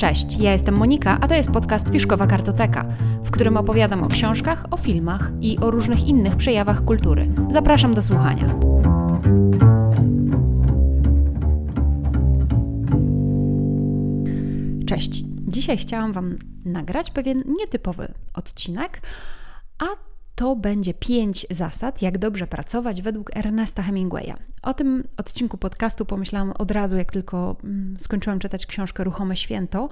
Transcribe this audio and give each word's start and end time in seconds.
Cześć, 0.00 0.36
ja 0.38 0.52
jestem 0.52 0.76
Monika, 0.76 1.18
a 1.20 1.28
to 1.28 1.34
jest 1.34 1.50
podcast 1.50 1.90
Fiszkowa 1.90 2.26
Kartoteka, 2.26 2.84
w 3.24 3.30
którym 3.30 3.56
opowiadam 3.56 4.02
o 4.02 4.08
książkach, 4.08 4.64
o 4.70 4.76
filmach 4.76 5.32
i 5.40 5.58
o 5.58 5.70
różnych 5.70 6.04
innych 6.04 6.36
przejawach 6.36 6.84
kultury. 6.84 7.28
Zapraszam 7.50 7.94
do 7.94 8.02
słuchania. 8.02 8.46
Cześć. 14.86 15.24
Dzisiaj 15.48 15.78
chciałam 15.78 16.12
Wam 16.12 16.36
nagrać 16.64 17.10
pewien 17.10 17.42
nietypowy 17.58 18.14
odcinek, 18.34 19.02
a 19.78 19.86
to 20.34 20.56
będzie 20.56 20.94
pięć 20.94 21.46
zasad, 21.50 22.02
jak 22.02 22.18
dobrze 22.18 22.46
pracować 22.46 23.02
według 23.02 23.36
Ernesta 23.36 23.82
Hemingwaya. 23.82 24.34
O 24.62 24.74
tym 24.74 25.04
odcinku 25.16 25.58
podcastu 25.58 26.04
pomyślałam 26.04 26.52
od 26.58 26.70
razu, 26.70 26.96
jak 26.96 27.12
tylko 27.12 27.56
mm, 27.64 27.96
skończyłam 27.98 28.38
czytać 28.38 28.66
książkę 28.66 29.04
Ruchome 29.04 29.36
Święto 29.36 29.88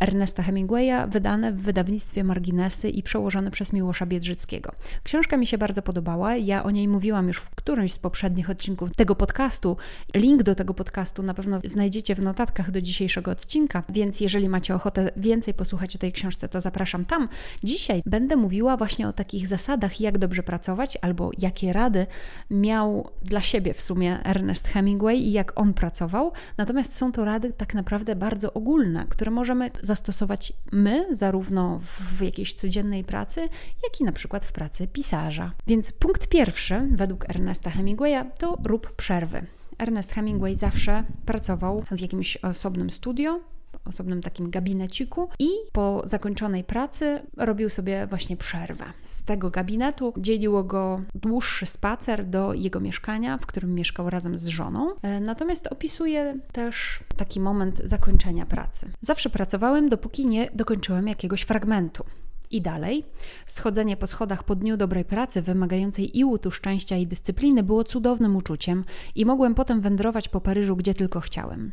Ernesta 0.00 0.42
Hemingwaya, 0.42 1.08
wydane 1.08 1.52
w 1.52 1.62
wydawnictwie 1.62 2.24
Marginesy 2.24 2.90
i 2.90 3.02
przełożone 3.02 3.50
przez 3.50 3.72
Miłosza 3.72 4.06
Biedrzyckiego. 4.06 4.72
Książka 5.02 5.36
mi 5.36 5.46
się 5.46 5.58
bardzo 5.58 5.82
podobała. 5.82 6.36
Ja 6.36 6.64
o 6.64 6.70
niej 6.70 6.88
mówiłam 6.88 7.28
już 7.28 7.38
w 7.38 7.50
którymś 7.50 7.92
z 7.92 7.98
poprzednich 7.98 8.50
odcinków 8.50 8.96
tego 8.96 9.14
podcastu. 9.14 9.76
Link 10.14 10.42
do 10.42 10.54
tego 10.54 10.74
podcastu 10.74 11.22
na 11.22 11.34
pewno 11.34 11.60
znajdziecie 11.64 12.14
w 12.14 12.22
notatkach 12.22 12.70
do 12.70 12.80
dzisiejszego 12.80 13.30
odcinka, 13.30 13.82
więc 13.88 14.20
jeżeli 14.20 14.48
macie 14.48 14.74
ochotę 14.74 15.10
więcej 15.16 15.54
posłuchać 15.54 15.96
o 15.96 15.98
tej 15.98 16.12
książce, 16.12 16.48
to 16.48 16.60
zapraszam 16.60 17.04
tam. 17.04 17.28
Dzisiaj 17.64 18.02
będę 18.06 18.36
mówiła 18.36 18.76
właśnie 18.76 19.08
o 19.08 19.12
takich 19.12 19.48
zasadach, 19.48 20.00
jak 20.00 20.18
dobrze 20.18 20.42
pracować, 20.42 20.98
albo 21.02 21.30
jakie 21.38 21.72
rady 21.72 22.06
miał 22.50 23.10
dla 23.22 23.40
siebie 23.40 23.74
w 23.74 23.80
sumie 23.80 24.03
Ernest 24.10 24.68
Hemingway 24.68 25.18
i 25.18 25.32
jak 25.32 25.60
on 25.60 25.74
pracował. 25.74 26.32
Natomiast 26.56 26.96
są 26.96 27.12
to 27.12 27.24
rady 27.24 27.52
tak 27.52 27.74
naprawdę 27.74 28.16
bardzo 28.16 28.52
ogólne, 28.52 29.06
które 29.08 29.30
możemy 29.30 29.70
zastosować 29.82 30.52
my, 30.72 31.16
zarówno 31.16 31.80
w 32.18 32.22
jakiejś 32.22 32.54
codziennej 32.54 33.04
pracy, 33.04 33.40
jak 33.84 34.00
i 34.00 34.04
na 34.04 34.12
przykład 34.12 34.44
w 34.44 34.52
pracy 34.52 34.88
pisarza. 34.88 35.52
Więc 35.66 35.92
punkt 35.92 36.26
pierwszy, 36.26 36.88
według 36.90 37.30
Ernesta 37.30 37.70
Hemingwaya, 37.70 38.24
to 38.38 38.58
rób 38.64 38.96
przerwy. 38.96 39.46
Ernest 39.78 40.12
Hemingway 40.12 40.56
zawsze 40.56 41.04
pracował 41.26 41.84
w 41.90 42.00
jakimś 42.00 42.36
osobnym 42.36 42.90
studio, 42.90 43.40
osobnym 43.84 44.22
takim 44.22 44.50
gabineciku 44.50 45.28
i 45.38 45.48
po 45.72 46.02
zakończonej 46.06 46.64
pracy 46.64 47.22
robił 47.36 47.70
sobie 47.70 48.06
właśnie 48.06 48.36
przerwę. 48.36 48.84
Z 49.02 49.24
tego 49.24 49.50
gabinetu 49.50 50.12
dzieliło 50.18 50.64
go 50.64 51.00
dłuższy 51.14 51.66
spacer 51.66 52.26
do 52.26 52.54
jego 52.54 52.80
mieszkania, 52.80 53.38
w 53.38 53.46
którym 53.46 53.74
mieszkał 53.74 54.10
razem 54.10 54.36
z 54.36 54.46
żoną. 54.46 54.94
E, 55.02 55.20
natomiast 55.20 55.66
opisuje 55.66 56.38
też 56.52 57.00
taki 57.16 57.40
moment 57.40 57.82
zakończenia 57.84 58.46
pracy. 58.46 58.90
Zawsze 59.00 59.30
pracowałem, 59.30 59.88
dopóki 59.88 60.26
nie 60.26 60.50
dokończyłem 60.54 61.08
jakiegoś 61.08 61.42
fragmentu. 61.42 62.04
I 62.50 62.62
dalej, 62.62 63.04
schodzenie 63.46 63.96
po 63.96 64.06
schodach 64.06 64.42
po 64.42 64.54
dniu 64.56 64.76
dobrej 64.76 65.04
pracy, 65.04 65.42
wymagającej 65.42 66.18
i 66.18 66.24
łutu 66.24 66.50
szczęścia 66.50 66.96
i 66.96 67.06
dyscypliny, 67.06 67.62
było 67.62 67.84
cudownym 67.84 68.36
uczuciem 68.36 68.84
i 69.14 69.26
mogłem 69.26 69.54
potem 69.54 69.80
wędrować 69.80 70.28
po 70.28 70.40
Paryżu, 70.40 70.76
gdzie 70.76 70.94
tylko 70.94 71.20
chciałem. 71.20 71.72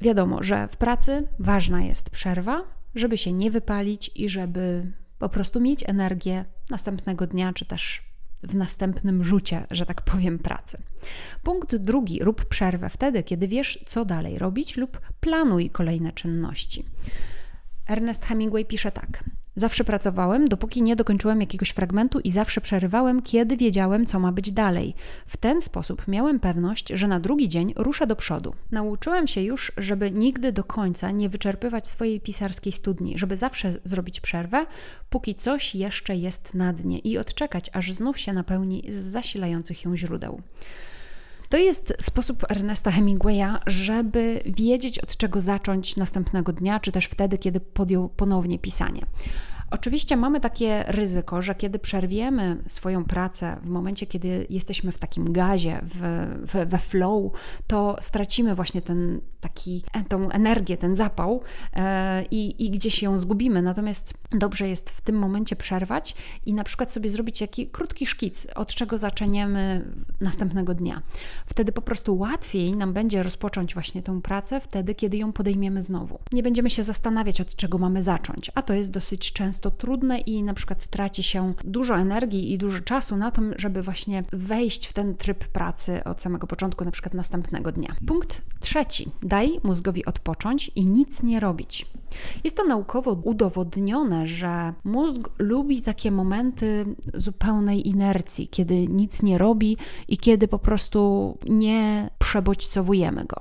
Wiadomo, 0.00 0.42
że 0.42 0.68
w 0.68 0.76
pracy 0.76 1.28
ważna 1.38 1.82
jest 1.82 2.10
przerwa, 2.10 2.62
żeby 2.94 3.18
się 3.18 3.32
nie 3.32 3.50
wypalić 3.50 4.10
i 4.14 4.28
żeby 4.28 4.92
po 5.18 5.28
prostu 5.28 5.60
mieć 5.60 5.84
energię 5.88 6.44
następnego 6.70 7.26
dnia, 7.26 7.52
czy 7.52 7.64
też 7.64 8.10
w 8.42 8.54
następnym 8.56 9.24
rzucie, 9.24 9.66
że 9.70 9.86
tak 9.86 10.02
powiem, 10.02 10.38
pracy. 10.38 10.82
Punkt 11.42 11.76
drugi: 11.76 12.24
rób 12.24 12.44
przerwę 12.44 12.88
wtedy, 12.88 13.22
kiedy 13.22 13.48
wiesz, 13.48 13.84
co 13.86 14.04
dalej 14.04 14.38
robić, 14.38 14.76
lub 14.76 15.00
planuj 15.20 15.70
kolejne 15.70 16.12
czynności. 16.12 16.84
Ernest 17.86 18.24
Hemingway 18.24 18.64
pisze 18.64 18.92
tak: 18.92 19.24
Zawsze 19.56 19.84
pracowałem, 19.84 20.44
dopóki 20.44 20.82
nie 20.82 20.96
dokończyłem 20.96 21.40
jakiegoś 21.40 21.70
fragmentu 21.70 22.20
i 22.20 22.30
zawsze 22.30 22.60
przerywałem, 22.60 23.22
kiedy 23.22 23.56
wiedziałem, 23.56 24.06
co 24.06 24.20
ma 24.20 24.32
być 24.32 24.52
dalej. 24.52 24.94
W 25.26 25.36
ten 25.36 25.62
sposób 25.62 26.08
miałem 26.08 26.40
pewność, 26.40 26.88
że 26.88 27.08
na 27.08 27.20
drugi 27.20 27.48
dzień 27.48 27.72
ruszę 27.76 28.06
do 28.06 28.16
przodu. 28.16 28.54
Nauczyłem 28.70 29.26
się 29.26 29.42
już, 29.42 29.72
żeby 29.76 30.10
nigdy 30.10 30.52
do 30.52 30.64
końca 30.64 31.10
nie 31.10 31.28
wyczerpywać 31.28 31.88
swojej 31.88 32.20
pisarskiej 32.20 32.72
studni, 32.72 33.18
żeby 33.18 33.36
zawsze 33.36 33.72
zrobić 33.84 34.20
przerwę, 34.20 34.66
póki 35.10 35.34
coś 35.34 35.74
jeszcze 35.74 36.16
jest 36.16 36.54
na 36.54 36.72
dnie 36.72 36.98
i 36.98 37.18
odczekać, 37.18 37.70
aż 37.72 37.92
znów 37.92 38.18
się 38.18 38.32
napełni 38.32 38.84
z 38.88 38.96
zasilających 38.96 39.84
ją 39.84 39.96
źródeł. 39.96 40.42
To 41.50 41.56
jest 41.56 41.94
sposób 42.00 42.44
Ernesta 42.50 42.90
Hemingwaya, 42.90 43.58
żeby 43.66 44.42
wiedzieć, 44.46 44.98
od 44.98 45.16
czego 45.16 45.40
zacząć 45.40 45.96
następnego 45.96 46.52
dnia, 46.52 46.80
czy 46.80 46.92
też 46.92 47.06
wtedy, 47.06 47.38
kiedy 47.38 47.60
podjął 47.60 48.08
ponownie 48.08 48.58
pisanie. 48.58 49.02
Oczywiście 49.70 50.16
mamy 50.16 50.40
takie 50.40 50.84
ryzyko, 50.86 51.42
że 51.42 51.54
kiedy 51.54 51.78
przerwiemy 51.78 52.56
swoją 52.68 53.04
pracę 53.04 53.56
w 53.62 53.68
momencie, 53.68 54.06
kiedy 54.06 54.46
jesteśmy 54.50 54.92
w 54.92 54.98
takim 54.98 55.32
gazie, 55.32 55.80
w, 55.82 55.98
w, 56.46 56.70
we 56.70 56.78
flow, 56.78 57.32
to 57.66 57.96
stracimy 58.00 58.54
właśnie 58.54 58.82
ten 58.82 59.20
taki, 59.40 59.84
e, 59.92 60.04
tą 60.04 60.30
energię, 60.30 60.76
ten 60.76 60.96
zapał 60.96 61.42
e, 61.72 62.24
i, 62.30 62.66
i 62.66 62.70
gdzieś 62.70 63.02
ją 63.02 63.18
zgubimy. 63.18 63.62
Natomiast 63.62 64.14
dobrze 64.30 64.68
jest 64.68 64.90
w 64.90 65.00
tym 65.00 65.18
momencie 65.18 65.56
przerwać 65.56 66.14
i 66.46 66.54
na 66.54 66.64
przykład 66.64 66.92
sobie 66.92 67.10
zrobić 67.10 67.40
jakiś 67.40 67.70
krótki 67.70 68.06
szkic, 68.06 68.46
od 68.54 68.74
czego 68.74 68.98
zaczniemy 68.98 69.84
następnego 70.20 70.74
dnia. 70.74 71.02
Wtedy 71.46 71.72
po 71.72 71.82
prostu 71.82 72.18
łatwiej 72.18 72.76
nam 72.76 72.92
będzie 72.92 73.22
rozpocząć 73.22 73.74
właśnie 73.74 74.02
tę 74.02 74.20
pracę 74.22 74.60
wtedy, 74.60 74.94
kiedy 74.94 75.16
ją 75.16 75.32
podejmiemy 75.32 75.82
znowu. 75.82 76.18
Nie 76.32 76.42
będziemy 76.42 76.70
się 76.70 76.82
zastanawiać, 76.82 77.40
od 77.40 77.56
czego 77.56 77.78
mamy 77.78 78.02
zacząć, 78.02 78.50
a 78.54 78.62
to 78.62 78.74
jest 78.74 78.90
dosyć 78.90 79.32
często 79.32 79.59
to 79.60 79.70
trudne 79.70 80.18
i 80.18 80.42
na 80.42 80.54
przykład 80.54 80.86
traci 80.86 81.22
się 81.22 81.54
dużo 81.64 81.96
energii 81.98 82.52
i 82.52 82.58
dużo 82.58 82.80
czasu 82.80 83.16
na 83.16 83.30
tym, 83.30 83.54
żeby 83.56 83.82
właśnie 83.82 84.24
wejść 84.32 84.86
w 84.86 84.92
ten 84.92 85.14
tryb 85.16 85.44
pracy 85.48 86.04
od 86.04 86.22
samego 86.22 86.46
początku, 86.46 86.84
na 86.84 86.90
przykład 86.90 87.14
następnego 87.14 87.72
dnia. 87.72 87.96
Punkt 88.06 88.42
trzeci. 88.60 89.08
Daj 89.22 89.60
mózgowi 89.62 90.04
odpocząć 90.04 90.70
i 90.74 90.86
nic 90.86 91.22
nie 91.22 91.40
robić. 91.40 91.86
Jest 92.44 92.56
to 92.56 92.64
naukowo 92.64 93.12
udowodnione, 93.12 94.26
że 94.26 94.72
mózg 94.84 95.30
lubi 95.38 95.82
takie 95.82 96.10
momenty 96.10 96.86
zupełnej 97.14 97.88
inercji, 97.88 98.48
kiedy 98.48 98.86
nic 98.86 99.22
nie 99.22 99.38
robi 99.38 99.76
i 100.08 100.18
kiedy 100.18 100.48
po 100.48 100.58
prostu 100.58 101.38
nie 101.48 102.10
przebodźcowujemy 102.18 103.24
go. 103.24 103.36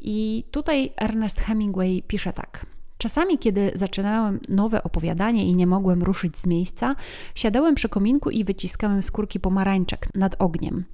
I 0.00 0.44
tutaj 0.50 0.92
Ernest 0.96 1.40
Hemingway 1.40 2.02
pisze 2.02 2.32
tak. 2.32 2.66
Czasami, 3.02 3.38
kiedy 3.38 3.70
zaczynałem 3.74 4.40
nowe 4.48 4.82
opowiadanie 4.82 5.46
i 5.46 5.54
nie 5.54 5.66
mogłem 5.66 6.02
ruszyć 6.02 6.36
z 6.36 6.46
miejsca, 6.46 6.96
siadałem 7.34 7.74
przy 7.74 7.88
kominku 7.88 8.30
i 8.30 8.44
wyciskałem 8.44 9.02
skórki 9.02 9.40
pomarańczek 9.40 10.08
nad 10.14 10.36
ogniem 10.38 10.84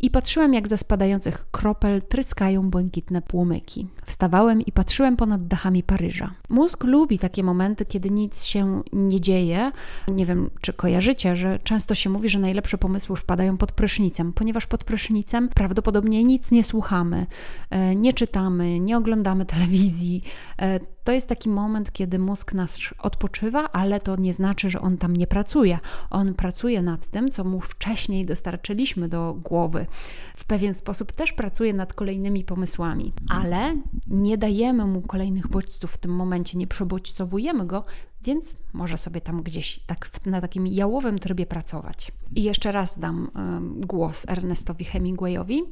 i 0.00 0.10
patrzyłem, 0.10 0.54
jak 0.54 0.68
ze 0.68 0.78
spadających 0.78 1.46
kropel 1.50 2.02
tryskają 2.02 2.70
błękitne 2.70 3.22
płomyki. 3.22 3.86
Wstawałem 4.06 4.60
i 4.60 4.72
patrzyłem 4.72 5.16
ponad 5.16 5.46
dachami 5.46 5.82
Paryża. 5.82 6.34
Mózg 6.48 6.84
lubi 6.84 7.18
takie 7.18 7.42
momenty, 7.42 7.84
kiedy 7.84 8.10
nic 8.10 8.44
się 8.44 8.82
nie 8.92 9.20
dzieje. 9.20 9.72
Nie 10.08 10.26
wiem, 10.26 10.50
czy 10.60 10.72
kojarzycie, 10.72 11.36
że 11.36 11.58
często 11.58 11.94
się 11.94 12.10
mówi, 12.10 12.28
że 12.28 12.38
najlepsze 12.38 12.78
pomysły 12.78 13.16
wpadają 13.16 13.56
pod 13.56 13.72
prysznicem, 13.72 14.32
ponieważ 14.32 14.66
pod 14.66 14.84
prysznicem 14.84 15.48
prawdopodobnie 15.48 16.24
nic 16.24 16.50
nie 16.50 16.64
słuchamy, 16.64 17.26
e, 17.70 17.96
nie 17.96 18.12
czytamy, 18.12 18.80
nie 18.80 18.96
oglądamy 18.96 19.44
telewizji. 19.44 20.22
To 21.04 21.12
jest 21.12 21.28
taki 21.28 21.48
moment, 21.48 21.92
kiedy 21.92 22.18
mózg 22.18 22.54
nas 22.54 22.78
odpoczywa, 22.98 23.72
ale 23.72 24.00
to 24.00 24.16
nie 24.16 24.34
znaczy, 24.34 24.70
że 24.70 24.80
on 24.80 24.98
tam 24.98 25.16
nie 25.16 25.26
pracuje. 25.26 25.78
On 26.10 26.34
pracuje 26.34 26.82
nad 26.82 27.06
tym, 27.06 27.30
co 27.30 27.44
mu 27.44 27.60
wcześniej 27.60 28.26
dostarczyliśmy 28.26 29.08
do 29.08 29.34
głowy. 29.34 29.86
W 30.36 30.44
pewien 30.44 30.74
sposób 30.74 31.12
też 31.12 31.32
pracuje 31.32 31.74
nad 31.74 31.92
kolejnymi 31.92 32.44
pomysłami, 32.44 33.12
ale 33.28 33.76
nie 34.06 34.38
dajemy 34.38 34.86
mu 34.86 35.02
kolejnych 35.02 35.48
bodźców 35.48 35.92
w 35.92 35.98
tym 35.98 36.10
momencie, 36.10 36.58
nie 36.58 36.66
przebodźcowujemy 36.66 37.66
go, 37.66 37.84
więc 38.22 38.56
może 38.72 38.98
sobie 38.98 39.20
tam 39.20 39.42
gdzieś 39.42 39.80
tak 39.86 40.26
na 40.26 40.40
takim 40.40 40.66
jałowym 40.66 41.18
trybie 41.18 41.46
pracować. 41.46 42.12
I 42.34 42.42
jeszcze 42.42 42.72
raz 42.72 42.98
dam 42.98 43.30
głos 43.76 44.28
Ernestowi 44.28 44.84
Hemingwayowi. 44.84 45.62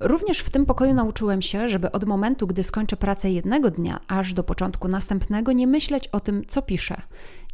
Również 0.00 0.38
w 0.38 0.50
tym 0.50 0.66
pokoju 0.66 0.94
nauczyłem 0.94 1.42
się, 1.42 1.68
żeby 1.68 1.92
od 1.92 2.04
momentu, 2.04 2.46
gdy 2.46 2.64
skończę 2.64 2.96
pracę 2.96 3.30
jednego 3.30 3.70
dnia, 3.70 4.00
aż 4.08 4.32
do 4.32 4.42
początku 4.42 4.88
następnego, 4.88 5.52
nie 5.52 5.66
myśleć 5.66 6.08
o 6.08 6.20
tym, 6.20 6.42
co 6.46 6.62
piszę. 6.62 7.02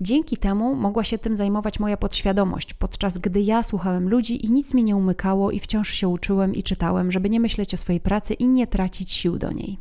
Dzięki 0.01 0.37
temu 0.37 0.75
mogła 0.75 1.05
się 1.05 1.19
tym 1.19 1.37
zajmować 1.37 1.81
moja 1.81 1.97
podświadomość, 1.97 2.75
podczas 2.75 3.19
gdy 3.19 3.41
ja 3.41 3.63
słuchałem 3.63 4.09
ludzi 4.09 4.47
i 4.47 4.53
nic 4.53 4.75
mi 4.75 4.85
nie 4.85 4.97
umykało 4.97 5.51
i 5.51 5.61
wciąż 5.61 5.89
się 5.89 6.09
uczyłem 6.09 6.55
i 6.55 6.63
czytałem, 6.63 7.13
żeby 7.13 7.31
nie 7.31 7.41
myśleć 7.41 7.75
o 7.75 7.77
swojej 7.77 8.01
pracy 8.01 8.35
i 8.35 8.49
nie 8.49 8.67
tracić 8.67 9.11
sił 9.11 9.39
do 9.39 9.53
niej. 9.53 9.79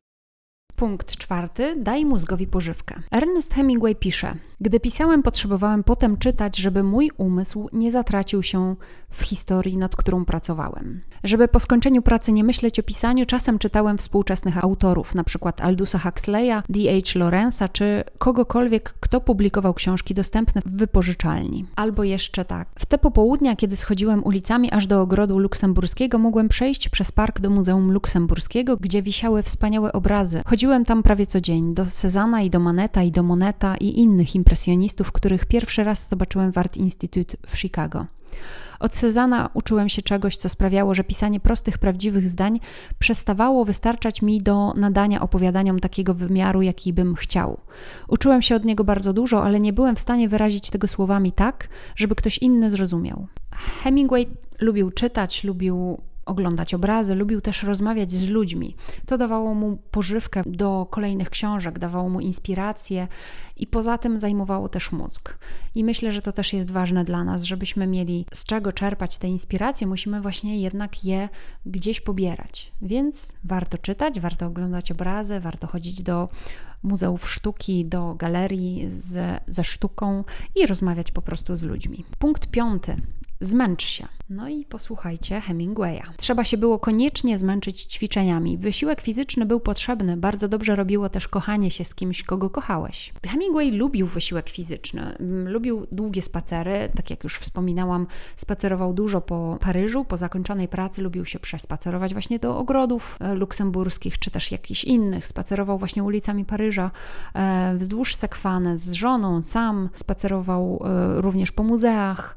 Punkt 0.81 1.17
czwarty. 1.17 1.75
Daj 1.79 2.05
mózgowi 2.05 2.47
pożywkę. 2.47 3.01
Ernest 3.11 3.53
Hemingway 3.53 3.95
pisze: 3.95 4.35
Gdy 4.61 4.79
pisałem, 4.79 5.23
potrzebowałem 5.23 5.83
potem 5.83 6.17
czytać, 6.17 6.57
żeby 6.57 6.83
mój 6.83 7.11
umysł 7.17 7.69
nie 7.73 7.91
zatracił 7.91 8.43
się 8.43 8.75
w 9.09 9.23
historii, 9.23 9.77
nad 9.77 9.95
którą 9.95 10.25
pracowałem. 10.25 11.01
Żeby 11.23 11.47
po 11.47 11.59
skończeniu 11.59 12.01
pracy 12.01 12.31
nie 12.31 12.43
myśleć 12.43 12.79
o 12.79 12.83
pisaniu, 12.83 13.25
czasem 13.25 13.59
czytałem 13.59 13.97
współczesnych 13.97 14.63
autorów, 14.63 15.15
np. 15.15 15.51
Aldusa 15.57 15.99
Huxleya, 15.99 16.63
D.H. 16.69 17.19
Lorenza 17.19 17.69
czy 17.69 18.03
kogokolwiek, 18.17 18.93
kto 18.99 19.21
publikował 19.21 19.73
książki 19.73 20.13
dostępne 20.13 20.61
w 20.65 20.71
wypożyczalni. 20.77 21.65
Albo 21.75 22.03
jeszcze 22.03 22.45
tak. 22.45 22.67
W 22.79 22.85
te 22.85 22.97
popołudnia, 22.97 23.55
kiedy 23.55 23.77
schodziłem 23.77 24.23
ulicami 24.23 24.71
aż 24.71 24.87
do 24.87 25.01
ogrodu 25.01 25.39
luksemburskiego, 25.39 26.17
mogłem 26.17 26.49
przejść 26.49 26.89
przez 26.89 27.11
park 27.11 27.39
do 27.39 27.49
Muzeum 27.49 27.91
Luksemburskiego, 27.91 28.77
gdzie 28.77 29.01
wisiały 29.01 29.43
wspaniałe 29.43 29.93
obrazy. 29.93 30.41
Chodziłem 30.45 30.70
tam 30.79 31.03
prawie 31.03 31.25
co 31.25 31.41
dzień, 31.41 31.73
do 31.73 31.85
Cezana 31.85 32.41
i 32.41 32.49
do 32.49 32.59
Maneta 32.59 33.03
i 33.03 33.11
do 33.11 33.23
Moneta 33.23 33.77
i 33.77 33.99
innych 33.99 34.35
impresjonistów, 34.35 35.11
których 35.11 35.45
pierwszy 35.45 35.83
raz 35.83 36.09
zobaczyłem 36.09 36.51
w 36.51 36.57
Art 36.57 36.77
Institute 36.77 37.37
w 37.47 37.57
Chicago. 37.57 38.05
Od 38.79 38.91
Cezana 38.91 39.49
uczyłem 39.53 39.89
się 39.89 40.01
czegoś, 40.01 40.37
co 40.37 40.49
sprawiało, 40.49 40.95
że 40.95 41.03
pisanie 41.03 41.39
prostych, 41.39 41.77
prawdziwych 41.77 42.29
zdań 42.29 42.59
przestawało 42.99 43.65
wystarczać 43.65 44.21
mi 44.21 44.41
do 44.41 44.73
nadania 44.73 45.21
opowiadaniom 45.21 45.79
takiego 45.79 46.13
wymiaru, 46.13 46.61
jaki 46.61 46.93
bym 46.93 47.15
chciał. 47.15 47.59
Uczyłem 48.07 48.41
się 48.41 48.55
od 48.55 48.65
niego 48.65 48.83
bardzo 48.83 49.13
dużo, 49.13 49.43
ale 49.43 49.59
nie 49.59 49.73
byłem 49.73 49.95
w 49.95 49.99
stanie 49.99 50.29
wyrazić 50.29 50.69
tego 50.69 50.87
słowami 50.87 51.31
tak, 51.31 51.67
żeby 51.95 52.15
ktoś 52.15 52.37
inny 52.37 52.71
zrozumiał. 52.71 53.27
Hemingway 53.83 54.27
lubił 54.61 54.91
czytać, 54.91 55.43
lubił 55.43 55.97
oglądać 56.31 56.73
obrazy, 56.73 57.15
lubił 57.15 57.41
też 57.41 57.63
rozmawiać 57.63 58.11
z 58.11 58.29
ludźmi. 58.29 58.75
To 59.05 59.17
dawało 59.17 59.53
mu 59.53 59.77
pożywkę 59.91 60.43
do 60.45 60.87
kolejnych 60.89 61.29
książek, 61.29 61.79
dawało 61.79 62.09
mu 62.09 62.19
inspirację 62.19 63.07
i 63.57 63.67
poza 63.67 63.97
tym 63.97 64.19
zajmowało 64.19 64.69
też 64.69 64.91
mózg. 64.91 65.37
I 65.75 65.83
myślę, 65.83 66.11
że 66.11 66.21
to 66.21 66.31
też 66.31 66.53
jest 66.53 66.71
ważne 66.71 67.03
dla 67.03 67.23
nas, 67.23 67.43
żebyśmy 67.43 67.87
mieli 67.87 68.25
z 68.33 68.45
czego 68.45 68.71
czerpać 68.71 69.17
te 69.17 69.27
inspiracje, 69.27 69.87
musimy 69.87 70.21
właśnie 70.21 70.61
jednak 70.61 71.05
je 71.05 71.29
gdzieś 71.65 72.01
pobierać. 72.01 72.71
Więc 72.81 73.33
warto 73.43 73.77
czytać, 73.77 74.19
warto 74.19 74.47
oglądać 74.47 74.91
obrazy, 74.91 75.39
warto 75.39 75.67
chodzić 75.67 76.01
do 76.01 76.29
muzeów 76.83 77.29
sztuki, 77.29 77.85
do 77.85 78.15
galerii 78.15 78.89
z, 78.89 79.41
ze 79.47 79.63
sztuką 79.63 80.23
i 80.55 80.65
rozmawiać 80.65 81.11
po 81.11 81.21
prostu 81.21 81.57
z 81.57 81.63
ludźmi. 81.63 82.05
Punkt 82.19 82.47
piąty. 82.47 82.95
Zmęcz 83.41 83.83
się. 83.83 84.07
No 84.29 84.49
i 84.49 84.65
posłuchajcie 84.65 85.41
Hemingwaya. 85.41 86.01
Trzeba 86.17 86.43
się 86.43 86.57
było 86.57 86.79
koniecznie 86.79 87.37
zmęczyć 87.37 87.81
ćwiczeniami. 87.81 88.57
Wysiłek 88.57 89.01
fizyczny 89.01 89.45
był 89.45 89.59
potrzebny, 89.59 90.17
bardzo 90.17 90.47
dobrze 90.47 90.75
robiło 90.75 91.09
też 91.09 91.27
kochanie 91.27 91.71
się 91.71 91.83
z 91.83 91.95
kimś, 91.95 92.23
kogo 92.23 92.49
kochałeś. 92.49 93.13
Hemingway 93.27 93.71
lubił 93.71 94.07
wysiłek 94.07 94.49
fizyczny, 94.49 95.17
mm, 95.17 95.49
lubił 95.49 95.87
długie 95.91 96.21
spacery, 96.21 96.89
tak 96.95 97.09
jak 97.09 97.23
już 97.23 97.39
wspominałam, 97.39 98.07
spacerował 98.35 98.93
dużo 98.93 99.21
po 99.21 99.57
Paryżu, 99.61 100.05
po 100.05 100.17
zakończonej 100.17 100.67
pracy 100.67 101.01
lubił 101.01 101.25
się 101.25 101.39
przespacerować 101.39 102.13
właśnie 102.13 102.39
do 102.39 102.57
ogrodów 102.57 103.17
e, 103.19 103.35
luksemburskich, 103.35 104.19
czy 104.19 104.31
też 104.31 104.51
jakichś 104.51 104.83
innych. 104.83 105.27
Spacerował 105.27 105.77
właśnie 105.77 106.03
ulicami 106.03 106.45
Paryża 106.45 106.91
e, 107.33 107.75
wzdłuż 107.77 108.15
Sekwany 108.15 108.77
z 108.77 108.91
żoną, 108.91 109.41
sam 109.41 109.89
spacerował 109.95 110.83
e, 110.85 111.21
również 111.21 111.51
po 111.51 111.63
muzeach. 111.63 112.35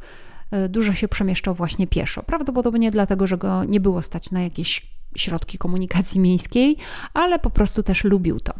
E, 0.54 0.68
dużo 0.68 0.92
się 0.92 1.08
przemieszczał 1.08 1.54
właśnie 1.54 1.86
pieszo. 1.86 2.22
Prawdopodobnie 2.22 2.90
dlatego, 2.90 3.26
że 3.26 3.38
go 3.38 3.64
nie 3.64 3.80
było 3.80 4.02
stać 4.02 4.30
na 4.30 4.42
jakieś 4.42 4.86
środki 5.16 5.58
komunikacji 5.58 6.20
miejskiej, 6.20 6.76
ale 7.14 7.38
po 7.38 7.50
prostu 7.50 7.82
też 7.82 8.04
lubił 8.04 8.40
to. 8.40 8.52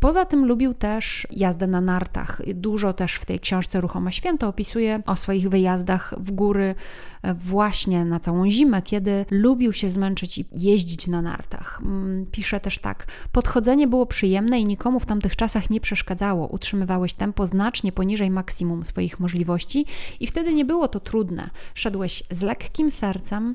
Poza 0.00 0.24
tym 0.24 0.46
lubił 0.46 0.74
też 0.74 1.26
jazdę 1.30 1.66
na 1.66 1.80
nartach. 1.80 2.42
Dużo 2.54 2.92
też 2.92 3.14
w 3.14 3.24
tej 3.24 3.40
książce 3.40 3.80
Ruchome 3.80 4.12
Święto 4.12 4.48
opisuje 4.48 5.02
o 5.06 5.16
swoich 5.16 5.48
wyjazdach 5.48 6.14
w 6.18 6.30
góry 6.30 6.74
e, 7.22 7.34
właśnie 7.34 8.04
na 8.04 8.20
całą 8.20 8.50
zimę, 8.50 8.82
kiedy 8.82 9.26
lubił 9.30 9.72
się 9.72 9.90
zmęczyć 9.90 10.38
i 10.38 10.46
jeździć 10.52 11.06
na 11.06 11.22
nartach. 11.22 11.80
Mm, 11.82 12.26
pisze 12.26 12.60
też 12.60 12.78
tak: 12.78 13.06
Podchodzenie 13.32 13.86
było 13.86 14.06
przyjemne 14.06 14.60
i 14.60 14.64
nikomu 14.64 15.00
w 15.00 15.06
tamtych 15.06 15.36
czasach 15.36 15.70
nie 15.70 15.80
przeszkadzało. 15.80 16.46
Utrzymywałeś 16.46 17.14
tempo 17.14 17.46
znacznie 17.46 17.92
poniżej 17.92 18.30
maksimum 18.30 18.84
swoich 18.84 19.20
możliwości 19.20 19.86
i 20.20 20.26
wtedy 20.26 20.54
nie 20.54 20.64
było 20.64 20.88
to 20.88 21.00
trudne. 21.00 21.50
Szedłeś 21.74 22.22
z 22.30 22.42
lekkim 22.42 22.90
sercem 22.90 23.54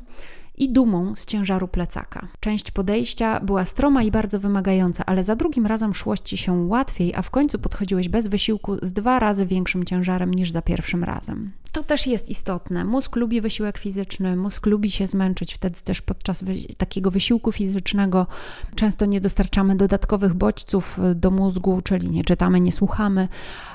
i 0.57 0.73
dumą 0.73 1.15
z 1.15 1.25
ciężaru 1.25 1.67
plecaka. 1.67 2.27
Część 2.39 2.71
podejścia 2.71 3.39
była 3.39 3.65
stroma 3.65 4.03
i 4.03 4.11
bardzo 4.11 4.39
wymagająca, 4.39 5.05
ale 5.05 5.23
za 5.23 5.35
drugim 5.35 5.65
razem 5.65 5.93
szło 5.93 6.17
ci 6.17 6.37
się 6.37 6.51
łatwiej, 6.51 7.15
a 7.15 7.21
w 7.21 7.29
końcu 7.29 7.59
podchodziłeś 7.59 8.09
bez 8.09 8.27
wysiłku 8.27 8.77
z 8.81 8.93
dwa 8.93 9.19
razy 9.19 9.45
większym 9.45 9.83
ciężarem 9.83 10.33
niż 10.33 10.51
za 10.51 10.61
pierwszym 10.61 11.03
razem. 11.03 11.51
To 11.73 11.83
też 11.83 12.07
jest 12.07 12.29
istotne. 12.29 12.85
Mózg 12.85 13.15
lubi 13.15 13.41
wysiłek 13.41 13.77
fizyczny, 13.77 14.35
mózg 14.35 14.65
lubi 14.65 14.91
się 14.91 15.07
zmęczyć, 15.07 15.53
wtedy 15.53 15.75
też 15.83 16.01
podczas 16.01 16.43
takiego 16.77 17.11
wysiłku 17.11 17.51
fizycznego 17.51 18.27
często 18.75 19.05
nie 19.05 19.21
dostarczamy 19.21 19.75
dodatkowych 19.75 20.33
bodźców 20.33 20.99
do 21.15 21.31
mózgu, 21.31 21.81
czyli 21.81 22.09
nie 22.09 22.23
czytamy, 22.23 22.59
nie 22.59 22.71
słuchamy 22.71 23.27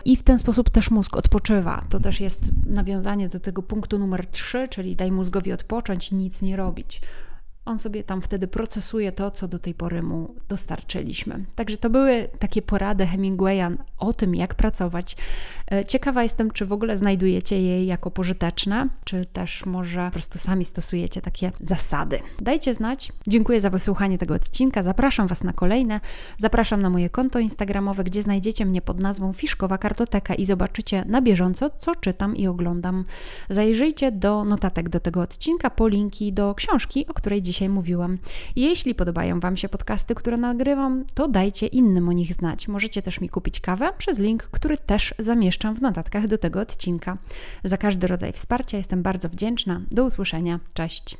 i 0.05 0.17
w 0.17 0.23
ten 0.23 0.39
sposób 0.39 0.71
też 0.71 0.91
mózg 0.91 1.17
odpoczywa. 1.17 1.85
To 1.91 2.01
też 2.01 2.21
jest 2.21 2.41
nawiązanie 2.67 3.29
do 3.29 3.41
tego 3.41 3.63
punktu 3.63 3.99
numer 3.99 4.27
3, 4.27 4.69
czyli 4.69 4.97
daj 4.97 5.13
mózgowi 5.13 5.53
odpocząć 5.53 6.13
nic 6.13 6.43
nie 6.43 6.57
robić 6.57 7.01
on 7.69 7.79
sobie 7.79 8.05
tam 8.05 8.23
wtedy 8.23 8.49
procesuje 8.49 9.13
to, 9.13 9.31
co 9.31 9.49
do 9.49 9.59
tej 9.59 9.75
pory 9.75 10.03
mu 10.03 10.35
dostarczyliśmy. 10.49 11.45
Także 11.55 11.77
to 11.77 11.91
były 11.91 12.29
takie 12.39 12.63
porady 12.63 13.07
Hemingwaya 13.07 13.77
o 13.99 14.13
tym, 14.13 14.35
jak 14.35 14.55
pracować. 14.55 15.17
E, 15.73 15.85
ciekawa 15.85 16.23
jestem, 16.23 16.51
czy 16.51 16.67
w 16.67 16.73
ogóle 16.73 16.97
znajdujecie 16.97 17.63
je 17.63 17.85
jako 17.85 18.11
pożyteczne, 18.11 18.89
czy 19.05 19.27
też 19.27 19.67
może 19.67 20.05
po 20.05 20.11
prostu 20.11 20.39
sami 20.39 20.65
stosujecie 20.65 21.21
takie 21.21 21.53
zasady. 21.61 22.21
Dajcie 22.41 22.75
znać. 22.75 23.13
Dziękuję 23.27 23.61
za 23.61 23.71
wysłuchanie 23.71 24.19
tego 24.19 24.35
odcinka. 24.35 24.83
Zapraszam 24.83 25.27
Was 25.27 25.45
na 25.45 25.53
kolejne. 25.53 26.01
Zapraszam 26.39 26.83
na 26.83 26.91
moje 26.91 27.11
konto 27.11 27.39
Instagramowe, 27.39 28.05
gdzie 28.05 28.23
znajdziecie 28.23 28.67
mnie 28.67 28.83
pod 28.83 29.03
nazwą 29.03 29.33
Fiszkowa 29.33 29.79
Kartoteka 29.79 30.35
i 30.35 30.47
zobaczycie 30.47 31.05
na 31.09 31.23
bieżąco, 31.23 31.71
co 31.71 31.95
czytam 31.95 32.37
i 32.37 32.47
oglądam. 32.47 33.05
Zajrzyjcie 33.51 34.13
do 34.13 34.45
notatek 34.45 34.89
do 34.89 35.01
tego 35.01 35.21
odcinka 35.21 35.71
po 35.71 35.89
linki 35.89 36.33
do 36.33 36.55
książki, 36.55 37.07
o 37.07 37.15
której 37.15 37.43
dzisiaj 37.43 37.58
dzisiaj 37.59 37.69
mówiłam. 37.69 38.19
Jeśli 38.57 38.95
podobają 38.95 39.41
Wam 39.41 39.57
się 39.57 39.69
podcasty, 39.69 40.15
które 40.15 40.37
nagrywam, 40.37 41.05
to 41.15 41.29
dajcie 41.29 41.67
innym 41.67 42.09
o 42.09 42.13
nich 42.13 42.35
znać. 42.35 42.69
Możecie 42.69 43.03
też 43.03 43.21
mi 43.21 43.29
kupić 43.29 43.61
kawę 43.61 43.93
przez 43.99 44.19
link, 44.19 44.43
który 44.43 44.79
też 44.79 45.15
zamieszczam 45.19 45.75
w 45.75 45.83
notatkach 45.83 46.29
do 46.29 46.39
tego 46.39 46.61
odcinka. 46.61 47.19
Za 47.65 47.77
każdy 47.77 48.07
rodzaj 48.07 48.33
wsparcia 48.33 48.79
jestem 48.79 49.03
bardzo 49.03 49.29
wdzięczna. 49.29 49.81
Do 49.91 50.05
usłyszenia. 50.05 50.61
Cześć. 50.75 51.19